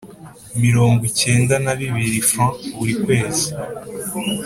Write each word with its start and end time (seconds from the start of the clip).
mirongo 0.63 1.03
cyenda 1.19 1.55
n 1.63 1.67
abiri 1.73 2.19
Frw 2.29 2.51
buri 2.75 2.93
kwezi 3.03 3.47